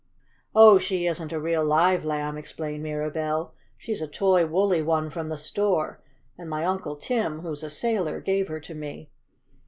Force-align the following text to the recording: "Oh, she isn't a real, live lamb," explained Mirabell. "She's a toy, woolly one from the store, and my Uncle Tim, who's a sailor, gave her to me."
"Oh, 0.55 0.79
she 0.79 1.05
isn't 1.05 1.31
a 1.31 1.39
real, 1.39 1.63
live 1.63 2.03
lamb," 2.03 2.35
explained 2.35 2.81
Mirabell. 2.81 3.53
"She's 3.77 4.01
a 4.01 4.07
toy, 4.07 4.47
woolly 4.47 4.81
one 4.81 5.11
from 5.11 5.29
the 5.29 5.37
store, 5.37 6.01
and 6.39 6.49
my 6.49 6.65
Uncle 6.65 6.95
Tim, 6.95 7.41
who's 7.41 7.61
a 7.61 7.69
sailor, 7.69 8.19
gave 8.19 8.47
her 8.47 8.59
to 8.61 8.73
me." 8.73 9.11